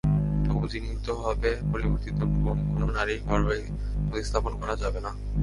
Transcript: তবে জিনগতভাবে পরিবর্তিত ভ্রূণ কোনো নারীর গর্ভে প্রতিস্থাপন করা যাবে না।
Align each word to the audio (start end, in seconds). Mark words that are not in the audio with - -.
তবে 0.45 0.67
জিনগতভাবে 0.71 1.49
পরিবর্তিত 1.71 2.19
ভ্রূণ 2.33 2.57
কোনো 2.71 2.87
নারীর 2.97 3.19
গর্ভে 3.27 3.57
প্রতিস্থাপন 4.07 4.53
করা 4.61 4.75
যাবে 4.75 4.99
না। 5.05 5.11